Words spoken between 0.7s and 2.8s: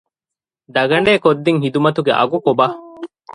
ދަގަނޑޭ ކޮށްދިން ހިދުމަތުގެ އަގު ކޮބާ؟